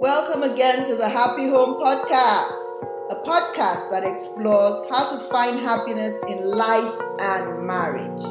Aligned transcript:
Welcome 0.00 0.44
again 0.44 0.86
to 0.86 0.96
the 0.96 1.10
Happy 1.10 1.46
Home 1.46 1.78
Podcast, 1.78 2.52
a 3.10 3.16
podcast 3.22 3.90
that 3.90 4.02
explores 4.02 4.80
how 4.88 5.14
to 5.14 5.28
find 5.28 5.60
happiness 5.60 6.14
in 6.26 6.42
life 6.42 6.94
and 7.20 7.66
marriage. 7.66 8.22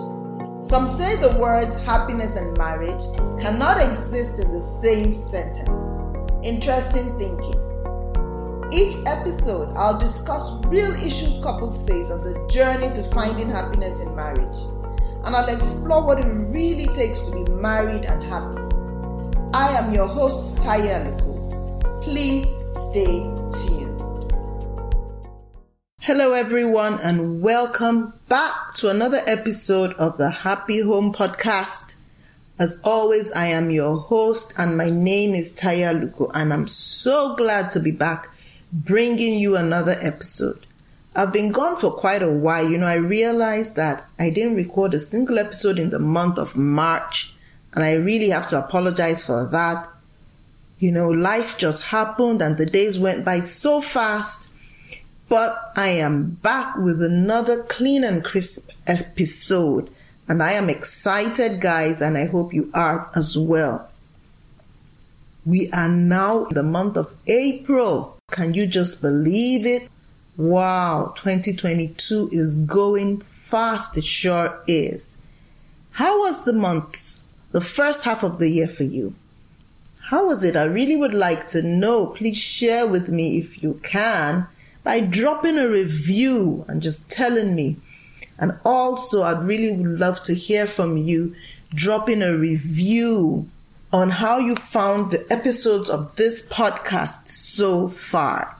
Some 0.63 0.89
say 0.89 1.15
the 1.17 1.37
words 1.37 1.77
happiness 1.77 2.37
and 2.37 2.57
marriage 2.57 2.99
cannot 3.39 3.77
exist 3.83 4.39
in 4.39 4.51
the 4.51 4.59
same 4.59 5.13
sentence. 5.29 5.87
Interesting 6.43 7.19
thinking. 7.19 7.61
Each 8.73 8.95
episode, 9.05 9.71
I'll 9.77 9.99
discuss 9.99 10.51
real 10.65 10.91
issues 11.05 11.39
couples 11.43 11.83
face 11.87 12.09
on 12.09 12.23
the 12.23 12.47
journey 12.49 12.91
to 12.95 13.03
finding 13.13 13.47
happiness 13.47 14.01
in 14.01 14.15
marriage, 14.15 14.57
and 15.23 15.35
I'll 15.35 15.55
explore 15.55 16.03
what 16.03 16.19
it 16.19 16.25
really 16.25 16.87
takes 16.95 17.21
to 17.27 17.31
be 17.31 17.43
married 17.51 18.05
and 18.05 18.23
happy. 18.23 18.59
I 19.53 19.77
am 19.77 19.93
your 19.93 20.07
host, 20.07 20.57
Taiye 20.57 21.05
Aluko. 21.05 21.38
Please 22.09 22.47
stay 22.75 23.21
tuned. 23.53 24.01
Hello, 25.99 26.33
everyone, 26.33 26.99
and 27.01 27.39
welcome 27.39 28.13
back 28.27 28.73
to 28.77 28.89
another 28.89 29.21
episode 29.27 29.93
of 29.93 30.17
the 30.17 30.31
Happy 30.31 30.81
Home 30.81 31.13
Podcast. 31.13 31.97
As 32.57 32.81
always, 32.83 33.31
I 33.33 33.45
am 33.45 33.69
your 33.69 33.97
host, 33.97 34.55
and 34.57 34.75
my 34.75 34.89
name 34.89 35.35
is 35.35 35.53
Taiye 35.53 35.85
Aluko, 35.85 36.31
and 36.33 36.51
I'm 36.51 36.65
so 36.65 37.35
glad 37.35 37.69
to 37.73 37.79
be 37.79 37.91
back 37.91 38.31
bringing 38.73 39.37
you 39.37 39.55
another 39.55 39.95
episode. 40.01 40.65
I've 41.15 41.31
been 41.31 41.51
gone 41.51 41.75
for 41.75 41.91
quite 41.91 42.23
a 42.23 42.31
while. 42.31 42.67
You 42.67 42.79
know, 42.79 42.87
I 42.87 42.95
realized 42.95 43.75
that 43.75 44.09
I 44.17 44.31
didn't 44.31 44.55
record 44.55 44.95
a 44.95 44.99
single 44.99 45.37
episode 45.37 45.77
in 45.77 45.91
the 45.91 45.99
month 45.99 46.39
of 46.39 46.57
March, 46.57 47.35
and 47.75 47.83
I 47.83 47.93
really 47.93 48.29
have 48.29 48.47
to 48.47 48.57
apologize 48.57 49.23
for 49.23 49.45
that. 49.45 49.87
You 50.79 50.91
know, 50.91 51.09
life 51.09 51.57
just 51.57 51.83
happened 51.83 52.41
and 52.41 52.57
the 52.57 52.65
days 52.65 52.97
went 52.97 53.25
by 53.25 53.41
so 53.41 53.81
fast. 53.81 54.49
But 55.27 55.73
I 55.75 55.89
am 55.89 56.31
back 56.41 56.77
with 56.77 57.03
another 57.03 57.63
clean 57.63 58.03
and 58.03 58.23
crisp 58.23 58.69
episode. 58.87 59.89
And 60.27 60.41
I 60.41 60.53
am 60.53 60.69
excited, 60.69 61.59
guys, 61.59 62.01
and 62.01 62.17
I 62.17 62.27
hope 62.27 62.53
you 62.53 62.71
are 62.73 63.11
as 63.15 63.37
well. 63.37 63.89
We 65.45 65.69
are 65.71 65.89
now 65.89 66.45
in 66.45 66.55
the 66.55 66.63
month 66.63 66.95
of 66.95 67.13
April. 67.27 68.17
Can 68.31 68.53
you 68.53 68.65
just 68.65 69.01
believe 69.01 69.65
it? 69.65 69.89
Wow, 70.37 71.13
2022 71.17 72.29
is 72.31 72.55
going 72.55 73.19
fast. 73.21 73.97
It 73.97 74.03
sure 74.03 74.61
is. 74.67 75.17
How 75.91 76.19
was 76.19 76.45
the 76.45 76.53
month, 76.53 77.21
the 77.51 77.61
first 77.61 78.03
half 78.03 78.23
of 78.23 78.37
the 78.37 78.49
year 78.49 78.67
for 78.67 78.83
you? 78.83 79.15
How 80.09 80.25
was 80.25 80.41
it? 80.41 80.55
I 80.55 80.63
really 80.63 80.95
would 80.95 81.13
like 81.13 81.45
to 81.49 81.61
know. 81.61 82.07
Please 82.07 82.35
share 82.35 82.87
with 82.87 83.09
me 83.09 83.37
if 83.37 83.61
you 83.61 83.79
can 83.83 84.47
by 84.83 85.01
dropping 85.01 85.59
a 85.59 85.69
review 85.69 86.65
and 86.67 86.81
just 86.81 87.07
telling 87.11 87.53
me. 87.53 87.77
And 88.39 88.57
also, 88.65 89.21
I'd 89.21 89.43
really 89.43 89.77
love 89.77 90.23
to 90.23 90.33
hear 90.33 90.65
from 90.65 90.97
you 90.97 91.35
dropping 91.75 92.23
a 92.23 92.35
review 92.35 93.51
on 93.93 94.09
how 94.09 94.39
you 94.39 94.55
found 94.55 95.11
the 95.11 95.23
episodes 95.29 95.91
of 95.91 96.15
this 96.15 96.41
podcast 96.41 97.27
so 97.27 97.87
far. 97.87 98.57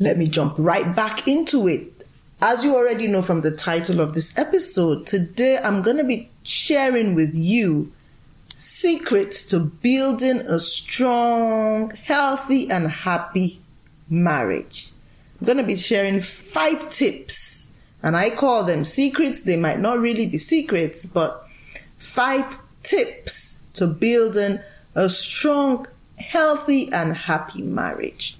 Let 0.00 0.18
me 0.18 0.26
jump 0.26 0.54
right 0.58 0.92
back 0.96 1.28
into 1.28 1.68
it. 1.68 2.04
As 2.42 2.64
you 2.64 2.74
already 2.74 3.06
know 3.06 3.22
from 3.22 3.42
the 3.42 3.52
title 3.52 4.00
of 4.00 4.14
this 4.14 4.36
episode, 4.36 5.06
today 5.06 5.60
I'm 5.62 5.82
going 5.82 5.98
to 5.98 6.04
be 6.04 6.30
sharing 6.42 7.14
with 7.14 7.36
you 7.36 7.92
secrets 8.58 9.44
to 9.44 9.60
building 9.60 10.40
a 10.40 10.58
strong, 10.58 11.90
healthy, 11.90 12.68
and 12.68 12.88
happy 12.88 13.60
marriage. 14.10 14.90
I'm 15.38 15.46
going 15.46 15.58
to 15.58 15.64
be 15.64 15.76
sharing 15.76 16.18
five 16.18 16.90
tips, 16.90 17.70
and 18.02 18.16
I 18.16 18.30
call 18.30 18.64
them 18.64 18.84
secrets. 18.84 19.42
They 19.42 19.56
might 19.56 19.78
not 19.78 20.00
really 20.00 20.26
be 20.26 20.38
secrets, 20.38 21.06
but 21.06 21.46
five 21.98 22.58
tips 22.82 23.58
to 23.74 23.86
building 23.86 24.58
a 24.96 25.08
strong, 25.08 25.86
healthy, 26.18 26.92
and 26.92 27.14
happy 27.14 27.62
marriage. 27.62 28.38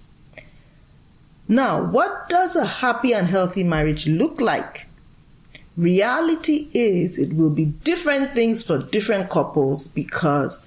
Now, 1.47 1.81
what 1.81 2.29
does 2.29 2.57
a 2.57 2.67
happy 2.67 3.15
and 3.15 3.29
healthy 3.29 3.63
marriage 3.63 4.09
look 4.09 4.41
like? 4.41 4.88
Reality 5.79 6.69
is 6.75 7.19
it 7.19 7.35
will 7.35 7.51
be 7.51 7.67
different 7.67 8.35
things 8.35 8.65
for 8.65 8.79
different 8.79 9.31
couples 9.31 9.87
because 9.87 10.61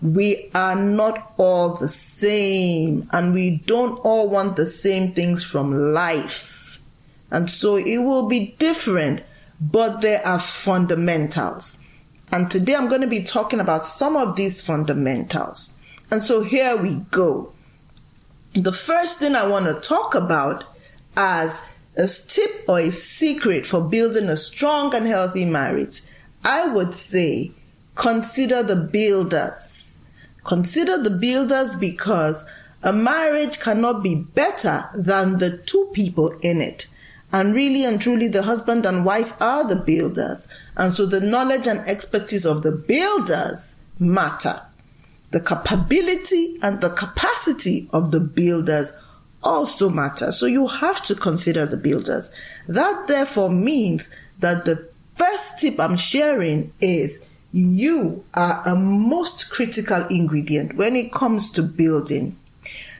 we 0.00 0.50
are 0.54 0.74
not 0.74 1.34
all 1.36 1.74
the 1.74 1.88
same 1.88 3.06
and 3.12 3.34
we 3.34 3.58
don't 3.66 3.98
all 4.04 4.30
want 4.30 4.56
the 4.56 4.66
same 4.66 5.12
things 5.12 5.44
from 5.44 5.92
life. 5.92 6.80
And 7.30 7.50
so 7.50 7.76
it 7.76 7.98
will 7.98 8.26
be 8.26 8.56
different, 8.58 9.22
but 9.60 10.00
there 10.00 10.26
are 10.26 10.40
fundamentals. 10.40 11.76
And 12.32 12.50
today 12.50 12.74
I'm 12.74 12.88
going 12.88 13.02
to 13.02 13.06
be 13.06 13.22
talking 13.22 13.60
about 13.60 13.84
some 13.84 14.16
of 14.16 14.34
these 14.34 14.62
fundamentals. 14.62 15.74
And 16.10 16.22
so 16.22 16.42
here 16.42 16.74
we 16.74 16.94
go. 17.10 17.52
The 18.54 18.72
first 18.72 19.18
thing 19.18 19.34
I 19.34 19.46
want 19.46 19.66
to 19.66 19.86
talk 19.86 20.14
about 20.14 20.64
as 21.18 21.60
a 21.96 22.08
tip 22.08 22.64
or 22.68 22.80
a 22.80 22.90
secret 22.90 23.66
for 23.66 23.80
building 23.80 24.28
a 24.28 24.36
strong 24.36 24.94
and 24.94 25.06
healthy 25.06 25.44
marriage, 25.44 26.02
I 26.44 26.68
would 26.68 26.94
say 26.94 27.52
consider 27.94 28.62
the 28.62 28.76
builders. 28.76 29.98
Consider 30.44 31.02
the 31.02 31.10
builders 31.10 31.76
because 31.76 32.44
a 32.82 32.92
marriage 32.92 33.60
cannot 33.60 34.02
be 34.02 34.14
better 34.14 34.90
than 34.94 35.38
the 35.38 35.56
two 35.56 35.90
people 35.94 36.30
in 36.42 36.60
it. 36.60 36.86
And 37.32 37.54
really 37.54 37.84
and 37.84 38.00
truly, 38.00 38.28
the 38.28 38.42
husband 38.42 38.86
and 38.86 39.04
wife 39.04 39.40
are 39.40 39.66
the 39.66 39.76
builders. 39.76 40.46
And 40.76 40.94
so 40.94 41.06
the 41.06 41.20
knowledge 41.20 41.66
and 41.66 41.80
expertise 41.80 42.44
of 42.44 42.62
the 42.62 42.72
builders 42.72 43.74
matter. 43.98 44.62
The 45.30 45.40
capability 45.40 46.58
and 46.62 46.80
the 46.80 46.90
capacity 46.90 47.88
of 47.92 48.12
the 48.12 48.20
builders 48.20 48.92
also 49.44 49.88
matter. 49.88 50.32
So 50.32 50.46
you 50.46 50.66
have 50.66 51.02
to 51.04 51.14
consider 51.14 51.66
the 51.66 51.76
builders. 51.76 52.30
That 52.66 53.06
therefore 53.06 53.50
means 53.50 54.10
that 54.40 54.64
the 54.64 54.88
first 55.14 55.58
tip 55.58 55.78
I'm 55.78 55.96
sharing 55.96 56.72
is 56.80 57.20
you 57.52 58.24
are 58.34 58.62
a 58.66 58.74
most 58.74 59.50
critical 59.50 60.06
ingredient 60.08 60.74
when 60.74 60.96
it 60.96 61.12
comes 61.12 61.48
to 61.50 61.62
building. 61.62 62.36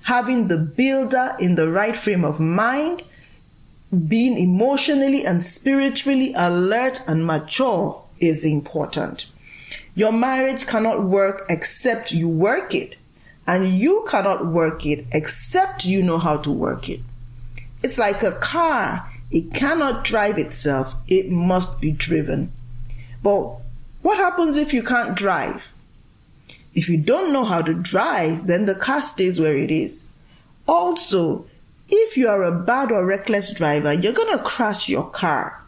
Having 0.02 0.48
the 0.48 0.58
builder 0.58 1.34
in 1.40 1.56
the 1.56 1.68
right 1.68 1.96
frame 1.96 2.24
of 2.24 2.38
mind 2.38 3.02
being 4.08 4.38
emotionally 4.38 5.24
and 5.24 5.42
spiritually 5.42 6.32
alert 6.36 7.00
and 7.06 7.26
mature 7.26 8.02
is 8.20 8.44
important. 8.44 9.26
Your 9.94 10.12
marriage 10.12 10.66
cannot 10.66 11.04
work 11.04 11.44
except 11.48 12.12
you 12.12 12.28
work 12.28 12.74
it. 12.74 12.96
And 13.46 13.74
you 13.74 14.04
cannot 14.08 14.46
work 14.46 14.86
it 14.86 15.06
except 15.12 15.84
you 15.84 16.02
know 16.02 16.18
how 16.18 16.38
to 16.38 16.50
work 16.50 16.88
it. 16.88 17.00
It's 17.82 17.98
like 17.98 18.22
a 18.22 18.32
car. 18.32 19.10
It 19.30 19.52
cannot 19.52 20.04
drive 20.04 20.38
itself. 20.38 20.94
It 21.06 21.30
must 21.30 21.80
be 21.80 21.90
driven. 21.90 22.52
But 23.22 23.56
what 24.02 24.18
happens 24.18 24.56
if 24.56 24.72
you 24.72 24.82
can't 24.82 25.14
drive? 25.14 25.74
If 26.74 26.88
you 26.88 26.96
don't 26.96 27.32
know 27.32 27.44
how 27.44 27.62
to 27.62 27.74
drive, 27.74 28.46
then 28.46 28.66
the 28.66 28.74
car 28.74 29.02
stays 29.02 29.38
where 29.38 29.56
it 29.56 29.70
is. 29.70 30.04
Also, 30.66 31.46
if 31.88 32.16
you 32.16 32.28
are 32.28 32.42
a 32.42 32.52
bad 32.52 32.90
or 32.90 33.04
reckless 33.04 33.52
driver, 33.52 33.92
you're 33.92 34.12
going 34.12 34.36
to 34.36 34.42
crash 34.42 34.88
your 34.88 35.08
car. 35.10 35.62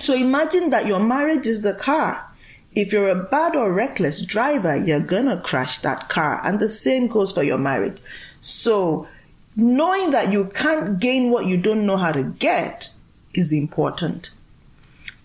So 0.00 0.14
imagine 0.14 0.70
that 0.70 0.86
your 0.86 1.00
marriage 1.00 1.46
is 1.46 1.62
the 1.62 1.74
car. 1.74 2.27
If 2.78 2.92
you're 2.92 3.08
a 3.08 3.24
bad 3.24 3.56
or 3.56 3.72
reckless 3.72 4.22
driver, 4.22 4.76
you're 4.76 5.00
to 5.00 5.40
crash 5.42 5.78
that 5.78 6.08
car. 6.08 6.40
And 6.44 6.60
the 6.60 6.68
same 6.68 7.08
goes 7.08 7.32
for 7.32 7.42
your 7.42 7.58
marriage. 7.58 8.00
So 8.38 9.08
knowing 9.56 10.12
that 10.12 10.30
you 10.30 10.44
can't 10.54 11.00
gain 11.00 11.32
what 11.32 11.46
you 11.46 11.56
don't 11.56 11.84
know 11.84 11.96
how 11.96 12.12
to 12.12 12.22
get 12.22 12.92
is 13.34 13.50
important. 13.52 14.30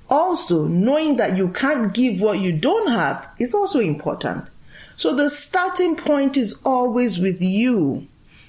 Also, 0.09 0.65
knowing 0.65 1.17
that 1.17 1.37
you 1.37 1.47
can't 1.49 1.93
give 1.93 2.19
what 2.19 2.39
you 2.39 2.53
don't 2.53 2.89
have 2.89 3.29
is 3.37 3.53
also 3.53 3.79
important. 3.79 4.47
So 4.95 5.15
the 5.15 5.29
starting 5.29 5.95
point 5.95 6.35
is 6.35 6.59
always 6.65 7.19
with 7.19 7.39
you. 7.39 8.07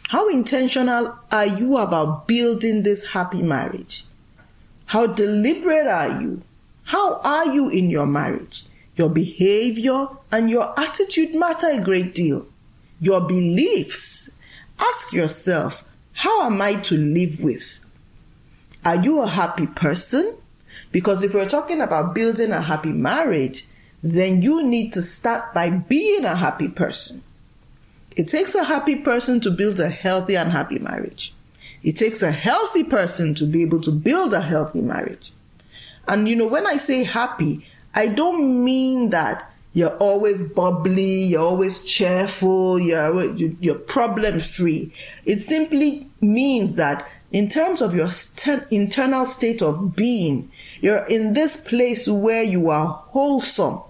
How 0.09 0.31
intentional 0.31 1.15
are 1.31 1.47
you 1.47 1.77
about 1.77 2.27
building 2.27 2.85
this 2.85 3.09
happy 3.09 3.43
marriage? 3.43 4.07
How 4.87 5.07
deliberate 5.07 5.89
are 5.89 6.23
you? 6.23 6.41
How 6.85 7.21
are 7.21 7.53
you 7.53 7.69
in 7.69 7.91
your 7.91 8.07
marriage? 8.07 8.65
Your 8.97 9.09
behavior 9.09 10.09
and 10.31 10.51
your 10.51 10.79
attitude 10.79 11.35
matter 11.35 11.71
a 11.71 11.81
great 11.81 12.15
deal. 12.15 12.47
Your 13.01 13.21
beliefs. 13.21 14.31
Ask 14.79 15.13
yourself, 15.13 15.85
how 16.13 16.47
am 16.47 16.61
I 16.61 16.75
to 16.75 16.97
live 16.97 17.41
with? 17.41 17.81
Are 18.85 18.97
you 18.97 19.23
a 19.23 19.27
happy 19.27 19.67
person? 19.67 20.39
Because 20.93 21.23
if 21.23 21.35
we're 21.35 21.49
talking 21.49 21.81
about 21.81 22.15
building 22.15 22.51
a 22.51 22.61
happy 22.61 22.93
marriage, 22.93 23.67
then 24.03 24.43
you 24.43 24.63
need 24.63 24.93
to 24.93 25.03
start 25.03 25.55
by 25.55 25.71
being 25.71 26.25
a 26.25 26.37
happy 26.37 26.69
person. 26.69 27.23
It 28.17 28.29
takes 28.29 28.55
a 28.55 28.65
happy 28.65 28.97
person 28.97 29.41
to 29.41 29.51
build 29.51 29.81
a 29.81 29.89
healthy 29.89 30.37
and 30.37 30.53
happy 30.53 30.79
marriage. 30.79 31.35
It 31.83 31.97
takes 31.97 32.23
a 32.23 32.31
healthy 32.31 32.85
person 32.85 33.35
to 33.35 33.45
be 33.45 33.63
able 33.63 33.81
to 33.81 33.91
build 33.91 34.33
a 34.35 34.41
healthy 34.41 34.83
marriage. 34.83 35.33
And 36.07 36.29
you 36.29 36.37
know, 36.37 36.47
when 36.47 36.67
I 36.67 36.77
say 36.77 37.05
happy, 37.05 37.67
I 37.95 38.09
don't 38.09 38.65
mean 38.65 39.11
that 39.11 39.51
you're 39.73 39.97
always 39.97 40.43
bubbly, 40.43 41.25
you're 41.25 41.43
always 41.43 41.83
cheerful, 41.83 42.79
you're, 42.79 43.35
you're 43.35 43.75
problem 43.75 44.41
free. 44.41 44.93
It 45.25 45.41
simply 45.41 46.09
means 46.21 46.77
that 46.77 47.09
in 47.33 47.49
terms 47.49 47.83
of 47.83 47.95
your 47.95 48.11
st- 48.13 48.65
internal 48.71 49.27
state 49.27 49.61
of 49.61 49.97
being, 49.97 50.51
you're 50.81 51.05
in 51.07 51.33
this 51.33 51.57
place 51.57 52.07
where 52.07 52.45
you 52.45 52.71
are 52.71 53.03
wholesome. 53.09 53.81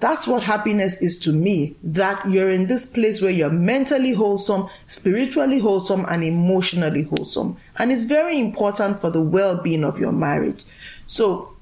That's 0.00 0.26
what 0.26 0.42
happiness 0.42 1.00
is 1.00 1.18
to 1.18 1.32
me. 1.32 1.76
That 1.84 2.28
you're 2.28 2.50
in 2.50 2.66
this 2.66 2.86
place 2.86 3.20
where 3.20 3.30
you're 3.30 3.50
mentally 3.50 4.14
wholesome, 4.14 4.68
spiritually 4.86 5.60
wholesome, 5.60 6.06
and 6.10 6.24
emotionally 6.24 7.02
wholesome. 7.02 7.58
And 7.80 7.90
it's 7.90 8.04
very 8.04 8.38
important 8.38 9.00
for 9.00 9.08
the 9.08 9.22
well-being 9.22 9.84
of 9.84 9.98
your 9.98 10.12
marriage. 10.12 10.64
So 11.06 11.56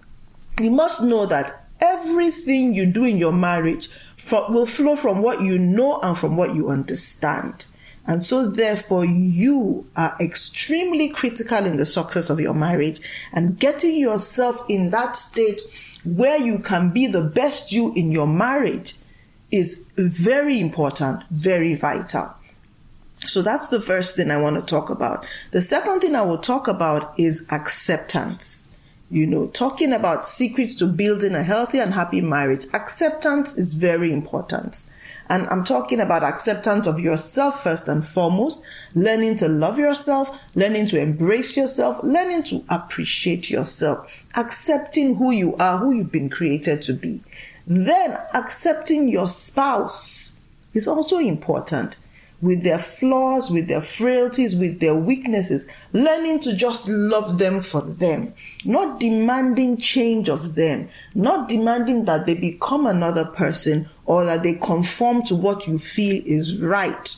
you 0.60 0.68
must 0.68 1.00
know 1.00 1.26
that 1.26 1.68
everything 1.80 2.74
you 2.74 2.86
do 2.86 3.04
in 3.04 3.18
your 3.18 3.32
marriage 3.32 3.88
will 4.32 4.66
flow 4.66 4.96
from 4.96 5.22
what 5.22 5.42
you 5.42 5.60
know 5.60 6.00
and 6.00 6.18
from 6.18 6.36
what 6.36 6.56
you 6.56 6.70
understand. 6.70 7.66
And 8.04 8.24
so 8.24 8.48
therefore 8.48 9.04
you 9.04 9.86
are 9.94 10.16
extremely 10.20 11.08
critical 11.08 11.64
in 11.64 11.76
the 11.76 11.86
success 11.86 12.30
of 12.30 12.40
your 12.40 12.54
marriage 12.54 13.00
and 13.32 13.56
getting 13.56 13.94
yourself 13.94 14.60
in 14.68 14.90
that 14.90 15.16
state 15.16 15.60
where 16.04 16.40
you 16.40 16.58
can 16.58 16.90
be 16.90 17.06
the 17.06 17.22
best 17.22 17.70
you 17.70 17.94
in 17.94 18.10
your 18.10 18.26
marriage 18.26 18.96
is 19.52 19.80
very 19.96 20.58
important, 20.58 21.22
very 21.30 21.76
vital. 21.76 22.34
So 23.26 23.42
that's 23.42 23.68
the 23.68 23.80
first 23.80 24.16
thing 24.16 24.30
I 24.30 24.36
want 24.36 24.56
to 24.56 24.62
talk 24.62 24.90
about. 24.90 25.26
The 25.50 25.60
second 25.60 26.00
thing 26.00 26.14
I 26.14 26.22
will 26.22 26.38
talk 26.38 26.68
about 26.68 27.18
is 27.18 27.44
acceptance 27.50 28.58
you 29.10 29.26
know, 29.26 29.46
talking 29.48 29.92
about 29.92 30.26
secrets 30.26 30.74
to 30.76 30.86
building 30.86 31.34
a 31.34 31.42
healthy 31.42 31.78
and 31.78 31.94
happy 31.94 32.20
marriage, 32.20 32.66
acceptance 32.74 33.56
is 33.56 33.72
very 33.72 34.12
important. 34.12 34.84
And 35.30 35.46
I'm 35.46 35.64
talking 35.64 36.00
about 36.00 36.22
acceptance 36.22 36.86
of 36.86 37.00
yourself 37.00 37.62
first 37.62 37.88
and 37.88 38.04
foremost, 38.04 38.62
learning 38.94 39.36
to 39.36 39.48
love 39.48 39.78
yourself, 39.78 40.38
learning 40.54 40.88
to 40.88 41.00
embrace 41.00 41.56
yourself, 41.56 42.02
learning 42.02 42.42
to 42.44 42.64
appreciate 42.68 43.48
yourself, 43.48 44.10
accepting 44.36 45.16
who 45.16 45.30
you 45.30 45.56
are, 45.56 45.78
who 45.78 45.92
you've 45.92 46.12
been 46.12 46.28
created 46.28 46.82
to 46.82 46.92
be. 46.92 47.22
Then 47.66 48.18
accepting 48.34 49.08
your 49.08 49.28
spouse 49.28 50.34
is 50.74 50.86
also 50.86 51.18
important 51.18 51.96
with 52.40 52.62
their 52.62 52.78
flaws, 52.78 53.50
with 53.50 53.66
their 53.66 53.80
frailties, 53.80 54.54
with 54.54 54.80
their 54.80 54.94
weaknesses, 54.94 55.66
learning 55.92 56.38
to 56.40 56.54
just 56.54 56.88
love 56.88 57.38
them 57.38 57.60
for 57.60 57.80
them, 57.82 58.32
not 58.64 59.00
demanding 59.00 59.76
change 59.76 60.28
of 60.28 60.54
them, 60.54 60.88
not 61.14 61.48
demanding 61.48 62.04
that 62.04 62.26
they 62.26 62.34
become 62.34 62.86
another 62.86 63.24
person 63.24 63.88
or 64.06 64.24
that 64.24 64.42
they 64.42 64.54
conform 64.54 65.22
to 65.22 65.34
what 65.34 65.66
you 65.66 65.78
feel 65.78 66.22
is 66.24 66.62
right. 66.62 67.16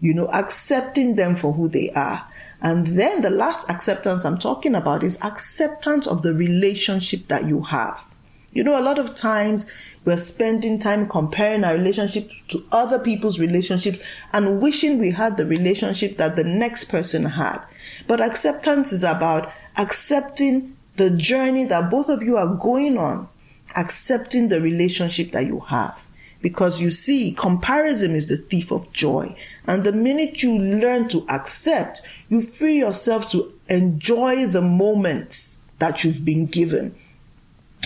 You 0.00 0.14
know, 0.14 0.28
accepting 0.28 1.16
them 1.16 1.36
for 1.36 1.52
who 1.52 1.68
they 1.68 1.90
are. 1.90 2.26
And 2.62 2.98
then 2.98 3.22
the 3.22 3.30
last 3.30 3.68
acceptance 3.68 4.24
I'm 4.24 4.38
talking 4.38 4.74
about 4.74 5.02
is 5.02 5.18
acceptance 5.22 6.06
of 6.06 6.22
the 6.22 6.32
relationship 6.32 7.28
that 7.28 7.44
you 7.44 7.62
have. 7.62 8.06
You 8.52 8.64
know, 8.64 8.78
a 8.78 8.82
lot 8.82 8.98
of 8.98 9.14
times 9.14 9.66
we're 10.04 10.16
spending 10.16 10.78
time 10.80 11.08
comparing 11.08 11.62
our 11.62 11.74
relationship 11.74 12.30
to 12.48 12.64
other 12.72 12.98
people's 12.98 13.38
relationships 13.38 14.00
and 14.32 14.60
wishing 14.60 14.98
we 14.98 15.12
had 15.12 15.36
the 15.36 15.46
relationship 15.46 16.16
that 16.16 16.34
the 16.34 16.44
next 16.44 16.84
person 16.84 17.24
had. 17.24 17.60
But 18.08 18.20
acceptance 18.20 18.92
is 18.92 19.04
about 19.04 19.52
accepting 19.76 20.76
the 20.96 21.10
journey 21.10 21.64
that 21.66 21.90
both 21.90 22.08
of 22.08 22.22
you 22.22 22.36
are 22.36 22.56
going 22.56 22.98
on, 22.98 23.28
accepting 23.76 24.48
the 24.48 24.60
relationship 24.60 25.30
that 25.30 25.46
you 25.46 25.60
have. 25.60 26.06
Because 26.42 26.80
you 26.80 26.90
see, 26.90 27.32
comparison 27.32 28.16
is 28.16 28.26
the 28.26 28.38
thief 28.38 28.72
of 28.72 28.92
joy. 28.92 29.36
And 29.66 29.84
the 29.84 29.92
minute 29.92 30.42
you 30.42 30.58
learn 30.58 31.06
to 31.08 31.24
accept, 31.28 32.00
you 32.30 32.40
free 32.40 32.78
yourself 32.78 33.30
to 33.30 33.52
enjoy 33.68 34.46
the 34.46 34.62
moments 34.62 35.58
that 35.78 36.02
you've 36.02 36.24
been 36.24 36.46
given 36.46 36.96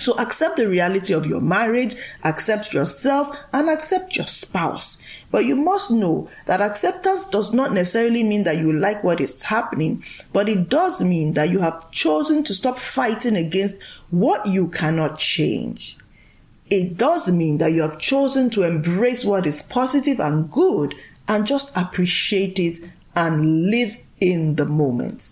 so 0.04 0.14
accept 0.18 0.56
the 0.56 0.68
reality 0.68 1.14
of 1.14 1.24
your 1.24 1.40
marriage, 1.40 1.96
accept 2.22 2.74
yourself, 2.74 3.36
and 3.52 3.70
accept 3.70 4.16
your 4.16 4.26
spouse. 4.26 4.98
But 5.30 5.46
you 5.46 5.56
must 5.56 5.90
know 5.90 6.28
that 6.46 6.60
acceptance 6.60 7.26
does 7.26 7.52
not 7.52 7.72
necessarily 7.72 8.22
mean 8.22 8.42
that 8.42 8.58
you 8.58 8.72
like 8.72 9.02
what 9.02 9.20
is 9.20 9.42
happening, 9.42 10.04
but 10.32 10.48
it 10.48 10.68
does 10.68 11.00
mean 11.00 11.32
that 11.32 11.48
you 11.48 11.60
have 11.60 11.90
chosen 11.90 12.44
to 12.44 12.54
stop 12.54 12.78
fighting 12.78 13.34
against 13.34 13.76
what 14.10 14.46
you 14.46 14.68
cannot 14.68 15.18
change. 15.18 15.96
It 16.70 16.96
does 16.96 17.28
mean 17.28 17.58
that 17.58 17.72
you 17.72 17.82
have 17.82 17.98
chosen 17.98 18.50
to 18.50 18.62
embrace 18.62 19.24
what 19.24 19.46
is 19.46 19.62
positive 19.62 20.20
and 20.20 20.50
good 20.50 20.94
and 21.26 21.46
just 21.46 21.74
appreciate 21.76 22.58
it 22.58 22.78
and 23.16 23.70
live 23.70 23.96
in 24.20 24.56
the 24.56 24.66
moment. 24.66 25.30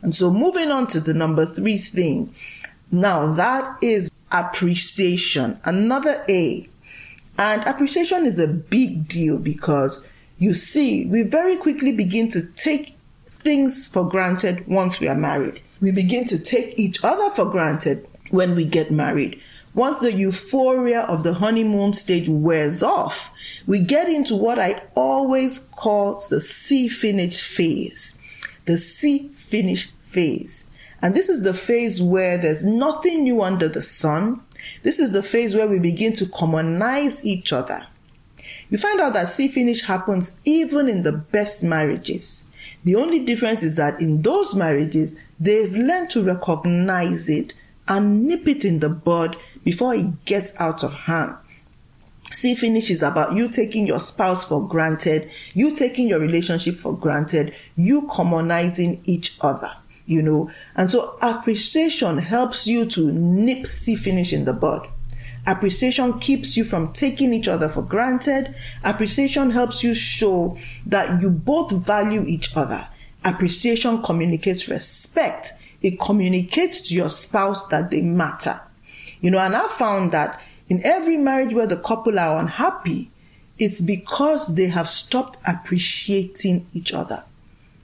And 0.00 0.14
so 0.14 0.30
moving 0.30 0.70
on 0.70 0.86
to 0.88 1.00
the 1.00 1.14
number 1.14 1.46
three 1.46 1.78
thing 1.78 2.34
now 2.92 3.32
that 3.32 3.78
is 3.80 4.10
appreciation, 4.32 5.60
another 5.64 6.24
A. 6.28 6.68
And 7.38 7.62
appreciation 7.64 8.26
is 8.26 8.38
a 8.38 8.46
big 8.46 9.08
deal 9.08 9.38
because 9.38 10.02
you 10.38 10.54
see, 10.54 11.06
we 11.06 11.22
very 11.22 11.56
quickly 11.56 11.92
begin 11.92 12.28
to 12.30 12.42
take 12.42 12.96
things 13.26 13.88
for 13.88 14.08
granted 14.08 14.66
once 14.66 15.00
we 15.00 15.08
are 15.08 15.14
married. 15.14 15.60
We 15.80 15.90
begin 15.90 16.24
to 16.26 16.38
take 16.38 16.78
each 16.78 17.02
other 17.04 17.30
for 17.34 17.44
granted 17.44 18.06
when 18.30 18.54
we 18.54 18.64
get 18.64 18.90
married. 18.90 19.40
Once 19.74 20.00
the 20.00 20.12
euphoria 20.12 21.00
of 21.02 21.22
the 21.22 21.34
honeymoon 21.34 21.92
stage 21.94 22.28
wears 22.28 22.82
off, 22.82 23.32
we 23.66 23.78
get 23.78 24.08
into 24.08 24.36
what 24.36 24.58
I 24.58 24.82
always 24.94 25.60
call 25.60 26.22
the 26.28 26.40
see 26.40 26.88
finish 26.88 27.42
phase. 27.42 28.14
The 28.66 28.76
see 28.76 29.28
finish 29.28 29.90
phase. 30.00 30.66
And 31.02 31.16
this 31.16 31.28
is 31.28 31.42
the 31.42 31.52
phase 31.52 32.00
where 32.00 32.38
there's 32.38 32.62
nothing 32.62 33.24
new 33.24 33.42
under 33.42 33.68
the 33.68 33.82
sun. 33.82 34.40
This 34.84 35.00
is 35.00 35.10
the 35.10 35.22
phase 35.22 35.54
where 35.54 35.66
we 35.66 35.80
begin 35.80 36.12
to 36.14 36.26
commonize 36.26 37.24
each 37.26 37.52
other. 37.52 37.88
You 38.70 38.78
find 38.78 39.00
out 39.00 39.12
that 39.14 39.28
see 39.28 39.48
finish 39.48 39.82
happens 39.82 40.36
even 40.44 40.88
in 40.88 41.02
the 41.02 41.12
best 41.12 41.62
marriages. 41.62 42.44
The 42.84 42.94
only 42.94 43.18
difference 43.18 43.64
is 43.64 43.74
that 43.74 44.00
in 44.00 44.22
those 44.22 44.54
marriages, 44.54 45.16
they've 45.40 45.74
learned 45.74 46.10
to 46.10 46.22
recognize 46.22 47.28
it 47.28 47.54
and 47.88 48.24
nip 48.28 48.46
it 48.46 48.64
in 48.64 48.78
the 48.78 48.88
bud 48.88 49.36
before 49.64 49.94
it 49.94 50.24
gets 50.24 50.58
out 50.60 50.84
of 50.84 50.94
hand. 50.94 51.36
See 52.30 52.54
finish 52.54 52.90
is 52.90 53.02
about 53.02 53.34
you 53.34 53.48
taking 53.48 53.86
your 53.86 54.00
spouse 54.00 54.44
for 54.44 54.66
granted, 54.66 55.30
you 55.52 55.74
taking 55.74 56.08
your 56.08 56.20
relationship 56.20 56.76
for 56.76 56.96
granted, 56.96 57.54
you 57.76 58.02
commonizing 58.02 59.00
each 59.04 59.36
other 59.40 59.72
you 60.06 60.22
know. 60.22 60.50
And 60.74 60.90
so 60.90 61.16
appreciation 61.20 62.18
helps 62.18 62.66
you 62.66 62.86
to 62.86 63.12
nip 63.12 63.66
see 63.66 63.96
finish 63.96 64.32
in 64.32 64.44
the 64.44 64.52
bud. 64.52 64.88
Appreciation 65.46 66.20
keeps 66.20 66.56
you 66.56 66.64
from 66.64 66.92
taking 66.92 67.32
each 67.32 67.48
other 67.48 67.68
for 67.68 67.82
granted. 67.82 68.54
Appreciation 68.84 69.50
helps 69.50 69.82
you 69.82 69.92
show 69.92 70.56
that 70.86 71.20
you 71.20 71.30
both 71.30 71.72
value 71.72 72.24
each 72.24 72.56
other. 72.56 72.88
Appreciation 73.24 74.02
communicates 74.02 74.68
respect. 74.68 75.52
It 75.80 75.98
communicates 75.98 76.80
to 76.82 76.94
your 76.94 77.10
spouse 77.10 77.66
that 77.68 77.90
they 77.90 78.02
matter. 78.02 78.60
You 79.20 79.32
know, 79.32 79.38
and 79.38 79.56
I 79.56 79.66
found 79.68 80.12
that 80.12 80.40
in 80.68 80.80
every 80.84 81.16
marriage 81.16 81.52
where 81.52 81.66
the 81.66 81.76
couple 81.76 82.20
are 82.20 82.38
unhappy, 82.38 83.10
it's 83.58 83.80
because 83.80 84.54
they 84.54 84.66
have 84.68 84.88
stopped 84.88 85.38
appreciating 85.46 86.66
each 86.72 86.92
other 86.92 87.24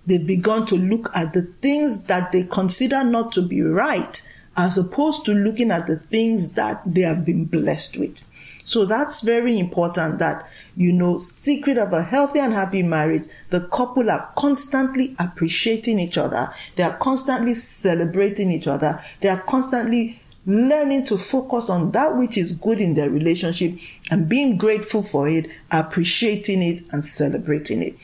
they've 0.08 0.26
begun 0.26 0.66
to 0.66 0.76
look 0.76 1.10
at 1.14 1.34
the 1.34 1.42
things 1.60 2.04
that 2.04 2.32
they 2.32 2.44
consider 2.44 3.04
not 3.04 3.30
to 3.32 3.42
be 3.42 3.60
right 3.60 4.22
as 4.56 4.76
opposed 4.76 5.24
to 5.24 5.32
looking 5.32 5.70
at 5.70 5.86
the 5.86 5.96
things 5.96 6.52
that 6.52 6.82
they 6.84 7.02
have 7.02 7.24
been 7.24 7.44
blessed 7.44 7.96
with. 7.96 8.22
So 8.64 8.84
that's 8.84 9.22
very 9.22 9.58
important 9.58 10.18
that, 10.18 10.46
you 10.76 10.92
know, 10.92 11.18
secret 11.18 11.78
of 11.78 11.92
a 11.92 12.02
healthy 12.02 12.40
and 12.40 12.52
happy 12.52 12.82
marriage, 12.82 13.24
the 13.48 13.62
couple 13.62 14.10
are 14.10 14.30
constantly 14.36 15.14
appreciating 15.18 15.98
each 15.98 16.18
other. 16.18 16.52
They 16.76 16.82
are 16.82 16.96
constantly 16.96 17.54
celebrating 17.54 18.50
each 18.50 18.66
other. 18.66 19.02
They 19.20 19.28
are 19.28 19.40
constantly 19.40 20.20
learning 20.44 21.04
to 21.04 21.16
focus 21.18 21.70
on 21.70 21.92
that 21.92 22.16
which 22.16 22.36
is 22.36 22.52
good 22.52 22.80
in 22.80 22.94
their 22.94 23.08
relationship 23.08 23.78
and 24.10 24.28
being 24.28 24.56
grateful 24.58 25.02
for 25.02 25.28
it, 25.28 25.46
appreciating 25.70 26.62
it 26.62 26.82
and 26.90 27.04
celebrating 27.04 27.80
it. 27.82 27.96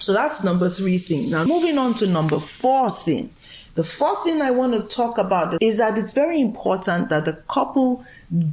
So 0.00 0.12
that's 0.12 0.44
number 0.44 0.68
three 0.68 0.98
thing. 0.98 1.30
Now, 1.30 1.44
moving 1.44 1.76
on 1.78 1.94
to 1.94 2.06
number 2.06 2.38
four 2.38 2.90
thing. 2.90 3.34
The 3.74 3.84
fourth 3.84 4.24
thing 4.24 4.42
I 4.42 4.50
want 4.50 4.72
to 4.72 4.94
talk 4.94 5.18
about 5.18 5.62
is 5.62 5.78
that 5.78 5.98
it's 5.98 6.12
very 6.12 6.40
important 6.40 7.10
that 7.10 7.24
the 7.24 7.34
couple 7.48 8.04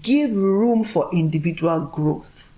give 0.01 0.35
room 0.35 0.83
for 0.83 1.09
individual 1.13 1.81
growth. 1.81 2.57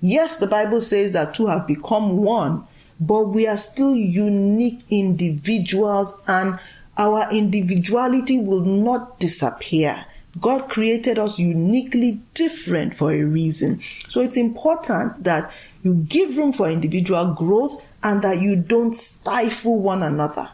Yes, 0.00 0.38
the 0.38 0.46
Bible 0.46 0.80
says 0.80 1.12
that 1.12 1.34
two 1.34 1.46
have 1.46 1.66
become 1.66 2.16
one, 2.18 2.66
but 2.98 3.24
we 3.28 3.46
are 3.46 3.56
still 3.56 3.94
unique 3.94 4.80
individuals 4.90 6.14
and 6.26 6.58
our 6.96 7.30
individuality 7.30 8.38
will 8.38 8.60
not 8.64 9.18
disappear. 9.18 10.06
God 10.38 10.68
created 10.68 11.18
us 11.18 11.38
uniquely 11.38 12.20
different 12.34 12.94
for 12.94 13.12
a 13.12 13.24
reason. 13.24 13.80
So 14.08 14.20
it's 14.20 14.36
important 14.36 15.24
that 15.24 15.52
you 15.82 15.94
give 15.94 16.36
room 16.36 16.52
for 16.52 16.68
individual 16.70 17.34
growth 17.34 17.88
and 18.02 18.22
that 18.22 18.40
you 18.40 18.56
don't 18.56 18.94
stifle 18.94 19.80
one 19.80 20.02
another. 20.02 20.50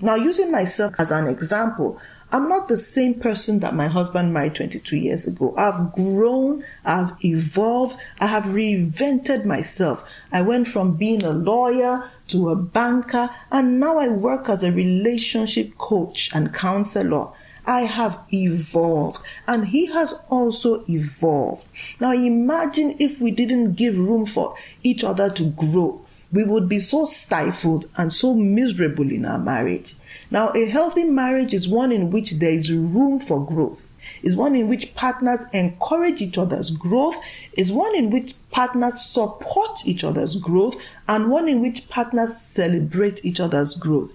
Now, 0.00 0.14
using 0.14 0.52
myself 0.52 0.94
as 0.98 1.10
an 1.10 1.26
example, 1.26 1.98
I'm 2.32 2.48
not 2.48 2.68
the 2.68 2.76
same 2.76 3.14
person 3.14 3.58
that 3.60 3.74
my 3.74 3.88
husband 3.88 4.32
married 4.32 4.54
22 4.54 4.96
years 4.96 5.26
ago. 5.26 5.52
I've 5.56 5.92
grown, 5.92 6.64
I've 6.84 7.12
evolved, 7.24 7.98
I 8.20 8.26
have 8.26 8.44
reinvented 8.44 9.44
myself. 9.44 10.04
I 10.30 10.42
went 10.42 10.68
from 10.68 10.96
being 10.96 11.24
a 11.24 11.32
lawyer 11.32 12.08
to 12.28 12.50
a 12.50 12.56
banker, 12.56 13.30
and 13.50 13.80
now 13.80 13.98
I 13.98 14.08
work 14.08 14.48
as 14.48 14.62
a 14.62 14.70
relationship 14.70 15.76
coach 15.76 16.30
and 16.32 16.54
counselor. 16.54 17.30
I 17.70 17.82
have 17.82 18.18
evolved 18.32 19.22
and 19.46 19.68
he 19.68 19.86
has 19.86 20.12
also 20.28 20.84
evolved. 20.88 21.68
Now 22.00 22.10
imagine 22.10 22.96
if 22.98 23.20
we 23.20 23.30
didn't 23.30 23.74
give 23.74 23.96
room 23.96 24.26
for 24.26 24.56
each 24.82 25.04
other 25.04 25.30
to 25.30 25.50
grow. 25.50 26.04
We 26.32 26.42
would 26.42 26.68
be 26.68 26.80
so 26.80 27.04
stifled 27.04 27.88
and 27.96 28.12
so 28.12 28.34
miserable 28.34 29.08
in 29.08 29.24
our 29.24 29.38
marriage. 29.38 29.94
Now, 30.32 30.50
a 30.52 30.64
healthy 30.66 31.04
marriage 31.04 31.54
is 31.54 31.68
one 31.68 31.92
in 31.92 32.10
which 32.10 32.32
there 32.32 32.54
is 32.54 32.72
room 32.72 33.20
for 33.20 33.44
growth. 33.44 33.92
Is 34.22 34.36
one 34.36 34.56
in 34.56 34.68
which 34.68 34.94
partners 34.96 35.40
encourage 35.52 36.22
each 36.22 36.38
other's 36.38 36.72
growth. 36.72 37.16
Is 37.56 37.70
one 37.70 37.94
in 37.94 38.10
which 38.10 38.34
partners 38.50 39.00
support 39.00 39.86
each 39.86 40.02
other's 40.02 40.34
growth 40.34 40.76
and 41.06 41.30
one 41.30 41.48
in 41.48 41.60
which 41.60 41.88
partners 41.88 42.36
celebrate 42.36 43.24
each 43.24 43.38
other's 43.38 43.76
growth. 43.76 44.12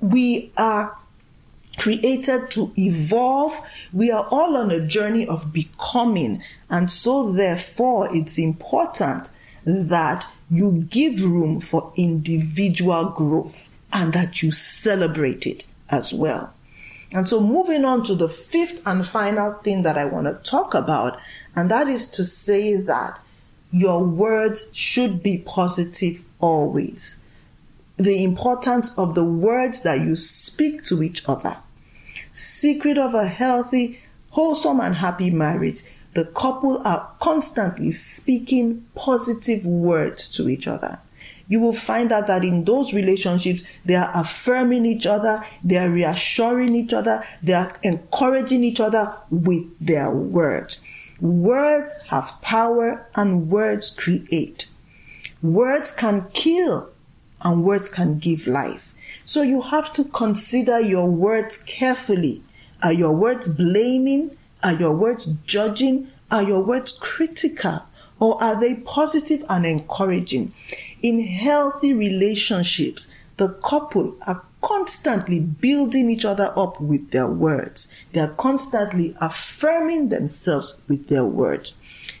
We 0.00 0.52
are 0.56 0.96
created 1.76 2.50
to 2.52 2.72
evolve. 2.76 3.60
We 3.92 4.10
are 4.10 4.26
all 4.30 4.56
on 4.56 4.70
a 4.70 4.80
journey 4.80 5.26
of 5.26 5.52
becoming. 5.52 6.42
And 6.70 6.90
so 6.90 7.32
therefore 7.32 8.14
it's 8.14 8.38
important 8.38 9.30
that 9.64 10.26
you 10.50 10.86
give 10.90 11.22
room 11.22 11.60
for 11.60 11.92
individual 11.96 13.06
growth 13.06 13.70
and 13.92 14.12
that 14.12 14.42
you 14.42 14.50
celebrate 14.52 15.46
it 15.46 15.64
as 15.88 16.12
well. 16.12 16.52
And 17.12 17.28
so 17.28 17.40
moving 17.40 17.84
on 17.84 18.02
to 18.04 18.14
the 18.14 18.28
fifth 18.28 18.82
and 18.84 19.06
final 19.06 19.54
thing 19.54 19.84
that 19.84 19.96
I 19.96 20.04
want 20.04 20.26
to 20.26 20.50
talk 20.50 20.74
about, 20.74 21.18
and 21.54 21.70
that 21.70 21.86
is 21.86 22.08
to 22.08 22.24
say 22.24 22.76
that 22.76 23.20
your 23.70 24.02
words 24.02 24.68
should 24.72 25.22
be 25.22 25.38
positive 25.38 26.22
always. 26.40 27.20
The 27.96 28.24
importance 28.24 28.96
of 28.98 29.14
the 29.14 29.24
words 29.24 29.82
that 29.82 30.00
you 30.00 30.16
speak 30.16 30.82
to 30.84 31.02
each 31.04 31.22
other. 31.28 31.58
Secret 32.34 32.98
of 32.98 33.14
a 33.14 33.26
healthy, 33.26 34.00
wholesome 34.30 34.80
and 34.80 34.96
happy 34.96 35.30
marriage. 35.30 35.82
The 36.12 36.26
couple 36.26 36.86
are 36.86 37.10
constantly 37.20 37.90
speaking 37.90 38.84
positive 38.94 39.64
words 39.64 40.28
to 40.30 40.50
each 40.50 40.68
other 40.68 41.00
you 41.48 41.60
will 41.60 41.72
find 41.72 42.10
out 42.12 42.26
that 42.26 42.44
in 42.44 42.64
those 42.64 42.94
relationships, 42.94 43.62
they 43.84 43.94
are 43.94 44.10
affirming 44.14 44.86
each 44.86 45.06
other, 45.06 45.40
they 45.62 45.76
are 45.76 45.90
reassuring 45.90 46.74
each 46.74 46.92
other, 46.92 47.22
they 47.42 47.52
are 47.52 47.72
encouraging 47.82 48.64
each 48.64 48.80
other 48.80 49.14
with 49.30 49.64
their 49.80 50.10
words. 50.10 50.80
Words 51.20 51.94
have 52.08 52.40
power 52.40 53.06
and 53.14 53.48
words 53.50 53.90
create. 53.90 54.68
Words 55.42 55.90
can 55.90 56.28
kill 56.32 56.90
and 57.42 57.62
words 57.62 57.88
can 57.88 58.18
give 58.18 58.46
life. 58.46 58.93
So 59.24 59.42
you 59.42 59.62
have 59.62 59.92
to 59.94 60.04
consider 60.04 60.80
your 60.80 61.06
words 61.06 61.56
carefully. 61.58 62.42
Are 62.82 62.92
your 62.92 63.12
words 63.12 63.48
blaming? 63.48 64.36
Are 64.62 64.74
your 64.74 64.94
words 64.94 65.26
judging? 65.46 66.08
Are 66.30 66.42
your 66.42 66.62
words 66.62 66.92
critical? 66.92 67.86
Or 68.20 68.42
are 68.42 68.58
they 68.58 68.74
positive 68.74 69.42
and 69.48 69.64
encouraging? 69.64 70.52
In 71.02 71.20
healthy 71.20 71.94
relationships, 71.94 73.08
the 73.38 73.48
couple 73.48 74.16
are 74.26 74.44
constantly 74.60 75.40
building 75.40 76.10
each 76.10 76.24
other 76.24 76.52
up 76.56 76.80
with 76.80 77.10
their 77.10 77.28
words. 77.28 77.88
They 78.12 78.20
are 78.20 78.28
constantly 78.28 79.16
affirming 79.20 80.08
themselves 80.10 80.76
with 80.88 81.08
their 81.08 81.24
words. 81.24 81.74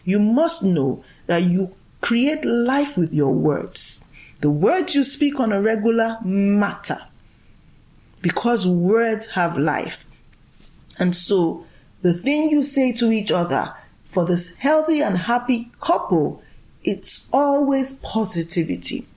You 0.04 0.18
must 0.18 0.62
know 0.62 1.04
that 1.26 1.44
you 1.44 1.74
create 2.00 2.44
life 2.44 2.98
with 2.98 3.12
your 3.14 3.32
words. 3.32 4.00
The 4.44 4.50
words 4.50 4.94
you 4.94 5.04
speak 5.04 5.40
on 5.40 5.52
a 5.52 5.62
regular 5.62 6.18
matter 6.22 6.98
because 8.20 8.66
words 8.66 9.28
have 9.28 9.56
life. 9.56 10.04
And 10.98 11.16
so 11.16 11.64
the 12.02 12.12
thing 12.12 12.50
you 12.50 12.62
say 12.62 12.92
to 12.92 13.10
each 13.10 13.32
other 13.32 13.74
for 14.04 14.26
this 14.26 14.52
healthy 14.56 15.00
and 15.00 15.16
happy 15.16 15.72
couple, 15.80 16.42
it's 16.82 17.26
always 17.32 17.94
positivity. 17.94 19.08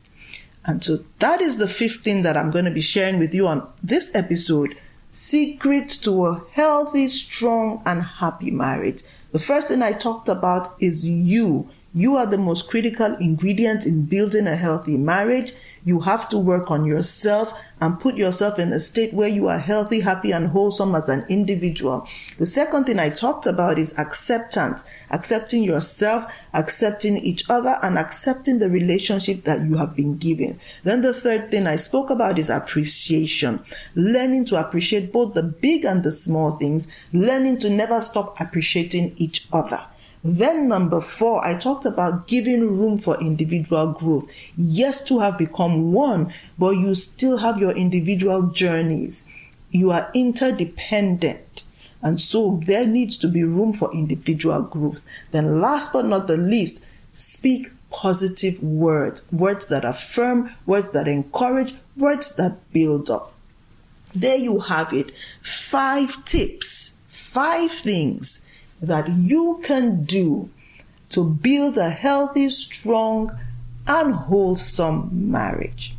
And 0.64 0.82
so 0.82 1.04
that 1.20 1.42
is 1.42 1.58
the 1.58 1.68
fifth 1.68 2.06
thing 2.06 2.22
that 2.22 2.38
I'm 2.38 2.50
going 2.50 2.64
to 2.64 2.72
be 2.72 2.80
sharing 2.80 3.20
with 3.20 3.34
you 3.34 3.50
on 3.50 3.70
this 3.84 4.16
episode. 4.16 4.78
Secrets 5.12 5.98
to 5.98 6.26
a 6.26 6.46
healthy, 6.52 7.10
strong, 7.10 7.82
and 7.86 8.02
happy 8.02 8.50
marriage. 8.50 9.04
The 9.34 9.40
first 9.40 9.68
thing 9.68 9.82
I 9.82 9.92
talked 9.92 10.30
about 10.30 10.78
is 10.80 11.04
you. 11.04 11.70
You 11.94 12.18
are 12.18 12.26
the 12.26 12.38
most 12.38 12.68
critical 12.68 13.16
ingredient 13.16 13.86
in 13.86 14.04
building 14.04 14.46
a 14.46 14.58
healthy 14.58 14.98
marriage. 14.98 15.54
You 15.86 16.02
have 16.02 16.28
to 16.30 16.38
work 16.38 16.70
on 16.70 16.84
yourself 16.84 17.58
and 17.80 17.98
put 17.98 18.18
yourself 18.18 18.60
in 18.60 18.74
a 18.74 18.80
state 18.80 19.14
where 19.14 19.30
you 19.30 19.48
are 19.48 19.58
healthy, 19.58 20.02
happy, 20.02 20.32
and 20.32 20.50
wholesome 20.50 20.94
as 20.96 21.08
an 21.08 21.26
individual. 21.30 22.06
The 22.38 22.46
second 22.46 22.86
thing 22.86 23.00
I 23.00 23.10
talked 23.10 23.48
about 23.48 23.80
is 23.80 23.98
acceptance, 23.98 24.84
accepting 25.10 25.64
yourself, 25.64 26.30
accepting 26.54 27.18
each 27.18 27.50
other, 27.50 27.80
and 27.82 27.98
accepting 27.98 28.60
the 28.60 28.70
relationship 28.70 29.46
that 29.46 29.62
you 29.62 29.78
have 29.78 29.96
been 29.96 30.18
given. 30.18 30.60
Then 30.84 31.02
the 31.02 31.14
third 31.14 31.52
thing 31.52 31.68
I 31.68 31.78
spoke 31.78 32.10
about 32.10 32.38
is 32.38 32.50
appreciation, 32.50 33.64
learning 33.96 34.44
to 34.46 34.60
appreciate 34.60 35.14
both 35.14 35.36
the 35.36 35.44
big 35.44 35.86
and 35.86 36.04
the 36.04 36.12
small 36.12 36.58
things, 36.58 36.92
learning 37.14 37.60
to 37.60 37.70
never 37.70 38.02
stop 38.02 38.42
appreciating 38.42 39.14
each 39.16 39.48
other. 39.54 39.80
Then 40.30 40.68
number 40.68 41.00
four, 41.00 41.46
I 41.48 41.58
talked 41.58 41.86
about 41.86 42.28
giving 42.28 42.78
room 42.78 42.98
for 42.98 43.18
individual 43.22 43.94
growth. 43.94 44.30
Yes, 44.58 45.02
to 45.06 45.20
have 45.20 45.38
become 45.38 45.94
one, 45.94 46.34
but 46.60 46.72
you 46.72 46.96
still 46.96 47.38
have 47.38 47.58
your 47.58 47.72
individual 47.72 48.42
journeys. 48.48 49.24
You 49.72 49.92
are 49.92 50.12
interdependent. 50.14 51.64
And 52.02 52.20
so 52.20 52.60
there 52.66 52.86
needs 52.86 53.18
to 53.20 53.30
be 53.30 53.46
room 53.46 53.72
for 53.72 53.90
individual 53.94 54.64
growth. 54.64 55.06
Then 55.32 55.62
last 55.62 55.94
but 55.94 56.04
not 56.04 56.28
the 56.28 56.36
least, 56.36 56.84
speak 57.14 57.72
positive 57.90 58.62
words, 58.62 59.24
words 59.32 59.68
that 59.68 59.86
affirm, 59.86 60.54
words 60.66 60.90
that 60.90 61.08
encourage, 61.08 61.74
words 61.96 62.34
that 62.34 62.58
build 62.74 63.10
up. 63.10 63.32
There 64.14 64.38
you 64.38 64.60
have 64.60 64.92
it. 64.92 65.14
Five 65.42 66.26
tips, 66.26 66.92
five 67.08 67.72
things 67.72 68.42
that 68.82 69.10
you 69.10 69.60
can 69.64 70.04
do 70.04 70.50
to 71.10 71.24
build 71.24 71.78
a 71.78 71.90
healthy, 71.90 72.50
strong, 72.50 73.32
and 73.88 74.14
wholesome 74.14 75.32
marriage. 75.32 75.96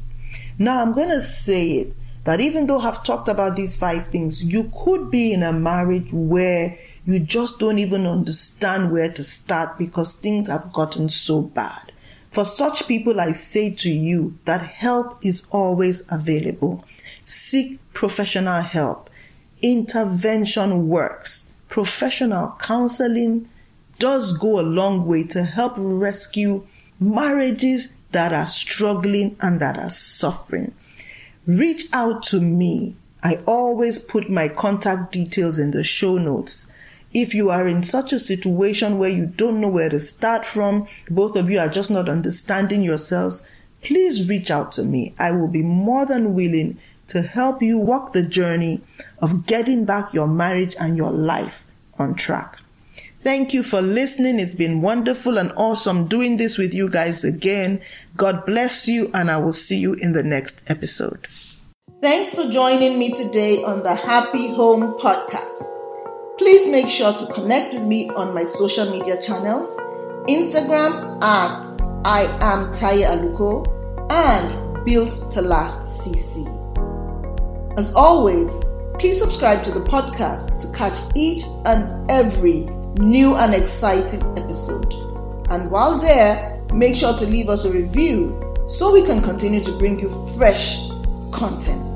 Now, 0.59 0.83
I'm 0.83 0.93
going 0.93 1.09
to 1.09 1.21
say 1.21 1.71
it 1.73 1.97
that 2.25 2.41
even 2.41 2.67
though 2.67 2.81
I've 2.81 3.05
talked 3.05 3.29
about 3.29 3.57
these 3.57 3.77
five 3.77 4.09
things, 4.09 4.43
you 4.43 4.71
could 4.85 5.11
be 5.11 5.33
in 5.33 5.43
a 5.43 5.53
marriage 5.53 6.13
where 6.13 6.77
you 7.07 7.19
just 7.21 7.59
don't 7.59 7.79
even 7.79 8.07
understand 8.07 8.93
where 8.93 9.11
to 9.11 9.25
start 9.25 9.79
because 9.79 10.13
things 10.13 10.49
have 10.49 10.73
gotten 10.73 11.09
so 11.09 11.41
bad. 11.41 11.93
For 12.31 12.45
such 12.45 12.87
people, 12.87 13.21
I 13.21 13.33
say 13.33 13.71
to 13.71 13.91
you 13.91 14.39
that 14.45 14.61
help 14.61 15.25
is 15.25 15.47
always 15.51 16.03
available. 16.11 16.85
Seek 17.25 17.81
professional 17.95 18.61
help. 18.61 19.09
Intervention 19.63 20.89
works 20.89 21.48
professional 21.69 22.57
counseling 22.59 23.49
does 23.99 24.33
go 24.33 24.61
a 24.61 24.63
long 24.63 25.07
way 25.07 25.25
to 25.25 25.45
help 25.45 25.75
rescue 25.77 26.67
marriages 27.01 27.89
that 28.13 28.33
are 28.33 28.47
struggling 28.47 29.37
and 29.41 29.61
that 29.61 29.79
are 29.79 29.91
suffering. 29.91 30.75
Reach 31.47 31.87
out 31.93 32.23
to 32.25 32.41
me. 32.41 32.97
I 33.23 33.41
always 33.47 33.99
put 33.99 34.31
my 34.31 34.49
contact 34.49 35.13
details 35.13 35.59
in 35.59 35.73
the 35.73 35.83
show 35.83 36.19
notes. 36.19 36.67
If 37.13 37.35
you 37.35 37.51
are 37.51 37.67
in 37.67 37.83
such 37.83 38.13
a 38.13 38.21
situation 38.21 38.99
where 38.99 39.11
you 39.11 39.27
don't 39.27 39.61
know 39.61 39.69
where 39.69 39.89
to 39.89 39.99
start 39.99 40.45
from, 40.45 40.87
both 41.11 41.37
of 41.37 41.51
you 41.51 41.59
are 41.59 41.69
just 41.69 41.91
not 41.91 42.09
understanding 42.09 42.83
yourselves, 42.83 43.45
please 43.83 44.29
reach 44.29 44.51
out 44.51 44.73
to 44.73 44.85
me. 44.85 45.15
I 45.19 45.33
will 45.33 45.49
be 45.49 45.63
more 45.63 46.07
than 46.07 46.35
willing 46.35 46.79
to 47.09 47.23
help 47.23 47.63
you 47.63 47.79
walk 47.79 48.13
the 48.13 48.23
journey 48.23 48.81
of 49.21 49.47
getting 49.47 49.85
back 49.85 50.15
your 50.15 50.27
marriage 50.27 50.77
and 50.81 50.97
your 50.97 51.11
life 51.11 51.67
on 51.99 52.15
track. 52.15 52.59
Thank 53.21 53.53
you 53.53 53.63
for 53.63 53.83
listening. 53.83 54.39
It's 54.39 54.55
been 54.55 54.81
wonderful 54.81 55.39
and 55.39 55.53
awesome 55.57 56.07
doing 56.07 56.37
this 56.37 56.57
with 56.57 56.73
you 56.73 56.89
guys 56.89 57.25
again. 57.25 57.81
God 58.17 58.47
bless 58.47 58.87
you, 58.87 59.11
and 59.13 59.31
I 59.31 59.39
will 59.39 59.53
see 59.53 59.77
you 59.77 59.95
in 59.95 60.13
the 60.13 60.23
next 60.23 60.63
episode. 60.69 61.27
Thanks 62.01 62.33
for 62.35 62.49
joining 62.49 62.97
me 62.99 63.13
today 63.13 63.63
on 63.65 63.83
the 63.83 63.95
Happy 63.95 64.47
Home 64.55 64.95
Podcast. 64.99 66.39
Please 66.39 66.71
make 66.71 66.89
sure 66.89 67.13
to 67.13 67.33
connect 67.33 67.75
with 67.75 67.83
me 67.83 68.09
on 68.11 68.33
my 68.33 68.45
social 68.45 68.89
media 68.91 69.21
channels 69.21 69.77
Instagram 70.29 71.23
at 71.25 71.67
I 72.05 72.23
am 72.41 72.71
Taiye 72.71 73.05
Aluko 73.05 73.67
and 74.13 74.85
Built 74.85 75.33
to 75.33 75.43
Last 75.43 75.89
CC. 75.89 76.58
As 77.79 77.95
always, 77.95 78.51
please 78.99 79.21
subscribe 79.21 79.63
to 79.63 79.71
the 79.71 79.79
podcast 79.79 80.59
to 80.59 80.77
catch 80.77 80.99
each 81.15 81.45
and 81.65 82.11
every 82.11 82.63
new 82.97 83.37
and 83.37 83.55
exciting 83.55 84.21
episode. 84.37 84.93
And 85.49 85.71
while 85.71 85.97
there, 85.97 86.61
make 86.75 86.97
sure 86.97 87.17
to 87.17 87.25
leave 87.25 87.49
us 87.49 87.67
a 87.67 87.71
review 87.71 88.35
so 88.69 88.93
we 88.93 89.03
can 89.03 89.23
continue 89.23 89.63
to 89.63 89.71
bring 89.79 90.01
you 90.01 90.11
fresh 90.37 90.89
content. 91.31 91.88